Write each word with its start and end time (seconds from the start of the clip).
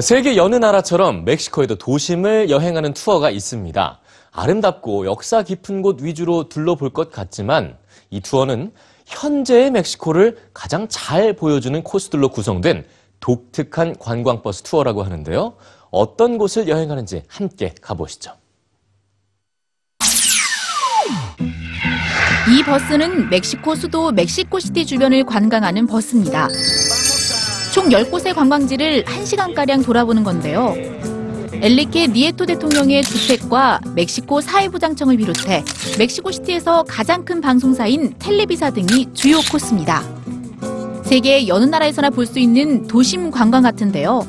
세계 0.00 0.36
여느 0.36 0.56
나라처럼 0.56 1.24
멕시코에도 1.24 1.76
도심을 1.76 2.50
여행하는 2.50 2.94
투어가 2.94 3.30
있습니다. 3.30 4.00
아름답고 4.32 5.06
역사 5.06 5.44
깊은 5.44 5.82
곳 5.82 6.02
위주로 6.02 6.48
둘러볼 6.48 6.90
것 6.90 7.12
같지만 7.12 7.76
이 8.10 8.20
투어는 8.20 8.72
현재의 9.06 9.70
멕시코를 9.70 10.36
가장 10.52 10.88
잘 10.88 11.34
보여주는 11.34 11.80
코스들로 11.84 12.30
구성된 12.30 12.84
독특한 13.20 13.96
관광버스 13.96 14.62
투어라고 14.62 15.04
하는데요. 15.04 15.54
어떤 15.92 16.38
곳을 16.38 16.66
여행하는지 16.66 17.22
함께 17.28 17.72
가보시죠. 17.80 18.32
이 22.50 22.62
버스는 22.64 23.30
멕시코 23.30 23.76
수도 23.76 24.10
멕시코시티 24.10 24.86
주변을 24.86 25.24
관광하는 25.24 25.86
버스입니다. 25.86 26.48
총 27.74 27.88
10곳의 27.88 28.36
관광지를 28.36 29.02
1시간가량 29.02 29.84
돌아보는 29.84 30.22
건데요. 30.22 30.76
엘리케 31.54 32.06
니에토 32.06 32.46
대통령의 32.46 33.02
주택과 33.02 33.80
멕시코 33.96 34.40
사회부장청을 34.40 35.16
비롯해 35.16 35.64
멕시코시티에서 35.98 36.84
가장 36.84 37.24
큰 37.24 37.40
방송사인 37.40 38.14
텔레비사 38.20 38.70
등이 38.70 39.12
주요 39.12 39.40
코스입니다. 39.40 40.04
세계 41.02 41.48
여느 41.48 41.64
나라에서나 41.64 42.10
볼 42.10 42.26
수 42.26 42.38
있는 42.38 42.86
도심 42.86 43.32
관광 43.32 43.64
같은데요. 43.64 44.24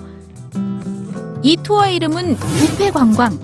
이 1.44 1.56
투어의 1.58 1.98
이름은 1.98 2.38
부페 2.38 2.90
관광. 2.90 3.38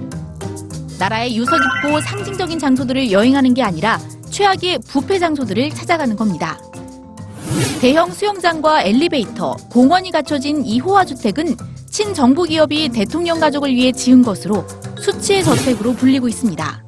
나라의 0.97 1.37
유서 1.37 1.51
깊고 1.83 2.01
상징적인 2.01 2.57
장소들을 2.57 3.11
여행하는 3.11 3.53
게 3.53 3.61
아니라 3.61 3.99
최악의 4.31 4.79
부패 4.87 5.19
장소들을 5.19 5.69
찾아가는 5.69 6.15
겁니다. 6.15 6.57
대형 7.81 8.11
수영장과 8.11 8.83
엘리베이터, 8.83 9.55
공원이 9.71 10.11
갖춰진 10.11 10.63
이 10.63 10.79
호화 10.79 11.03
주택은 11.03 11.57
친정부 11.89 12.43
기업이 12.43 12.89
대통령 12.89 13.39
가족을 13.39 13.73
위해 13.73 13.91
지은 13.91 14.21
것으로 14.21 14.67
수치의 14.99 15.43
저택으로 15.43 15.93
불리고 15.93 16.27
있습니다. 16.27 16.85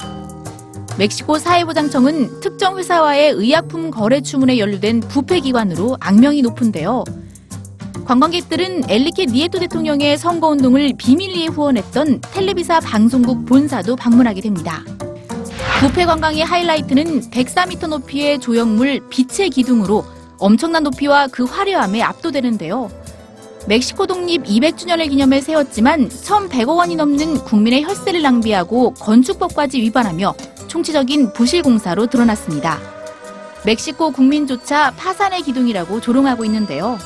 멕시코 0.99 1.39
사회보장청은 1.39 2.41
특정 2.41 2.77
회사와의 2.77 3.31
의약품 3.31 3.89
거래 3.89 4.21
추문에 4.21 4.59
연루된 4.59 4.99
부패 4.99 5.39
기관으로 5.39 5.97
악명이 5.99 6.44
높은데요. 6.44 7.05
관광객들은 8.05 8.88
엘리케 8.88 9.25
니에토 9.25 9.58
대통령의 9.61 10.19
선거운동을 10.19 10.94
비밀리에 10.99 11.47
후원했던 11.47 12.21
텔레비사 12.21 12.81
방송국 12.81 13.47
본사도 13.47 13.95
방문하게 13.95 14.41
됩니다. 14.41 14.83
부패 15.80 16.05
관광의 16.05 16.45
하이라이트는 16.45 17.31
104m 17.31 17.88
높이의 17.88 18.38
조형물 18.38 19.09
빛의 19.09 19.49
기둥으로 19.49 20.05
엄청난 20.39 20.84
높이와 20.84 21.28
그 21.28 21.44
화려함에 21.44 22.02
압도되는데요. 22.02 22.89
멕시코 23.67 24.06
독립 24.08 24.44
200주년을 24.44 25.09
기념해 25.09 25.39
세웠지만 25.39 26.09
1,100억 26.09 26.78
원이 26.78 26.95
넘는 26.98 27.36
국민의 27.45 27.84
혈세를 27.84 28.22
낭비하고 28.22 28.94
건축법까지 28.95 29.80
위반하며 29.81 30.34
총체적인 30.67 31.31
부실공사로 31.34 32.08
드러났습니다. 32.08 32.80
멕시코 33.66 34.11
국민조차 34.11 34.92
파산의 34.98 35.44
기둥이라고 35.44 36.02
조롱하고 36.02 36.44
있는데요. 36.45 37.00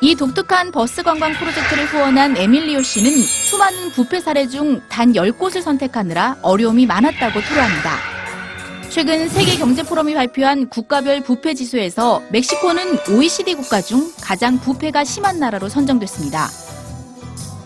이 0.00 0.14
독특한 0.14 0.70
버스 0.72 1.02
관광 1.02 1.32
프로젝트를 1.32 1.86
후원한 1.86 2.36
에밀리오 2.36 2.82
씨는 2.82 3.10
수많은 3.22 3.90
부패 3.90 4.20
사례 4.20 4.46
중 4.46 4.80
단 4.88 5.12
10곳을 5.12 5.62
선택하느라 5.62 6.36
어려움이 6.42 6.86
많았다고 6.86 7.40
토로합니다. 7.40 8.11
최근 8.92 9.26
세계 9.30 9.56
경제 9.56 9.82
포럼이 9.82 10.12
발표한 10.12 10.68
국가별 10.68 11.22
부패 11.22 11.54
지수에서 11.54 12.22
멕시코는 12.30 12.98
OECD 13.08 13.54
국가 13.54 13.80
중 13.80 14.12
가장 14.20 14.58
부패가 14.60 15.02
심한 15.02 15.38
나라로 15.38 15.70
선정됐습니다. 15.70 16.50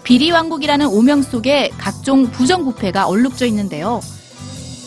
비리 0.05 0.31
왕국이라는 0.31 0.87
오명 0.87 1.23
속에 1.23 1.73
각종 1.78 2.31
부정 2.31 2.65
부패가 2.65 3.09
얼룩져 3.09 3.47
있는데요. 3.47 4.01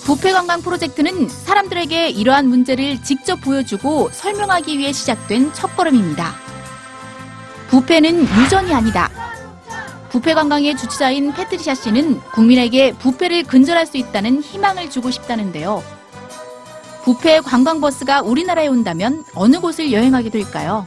부패 0.06 0.32
관광 0.32 0.62
프로젝트는 0.62 1.28
사람들에게 1.28 2.12
이러한 2.12 2.48
문제를 2.48 3.04
직접 3.04 3.42
보여주고 3.42 4.10
설명하기 4.14 4.78
위해 4.78 4.94
시작된 4.94 5.52
첫걸음입니다. 5.52 6.36
부패는 7.68 8.22
유전이 8.22 8.74
아니다. 8.74 9.12
부패 10.08 10.34
관광의 10.34 10.78
주최자인 10.78 11.34
패트리샤 11.34 11.76
씨는 11.76 12.22
국민에게 12.32 12.94
부패를 12.94 13.44
근절할 13.44 13.86
수 13.86 13.98
있다는 13.98 14.42
희망을 14.42 14.90
주고 14.90 15.12
싶다는데요. 15.12 15.99
부패 17.10 17.42
관광버스가 17.42 18.22
우리나라에 18.22 18.68
온다면 18.68 19.26
어느 19.34 19.60
곳을 19.60 19.92
여행하게 19.92 20.30
될까요? 20.30 20.86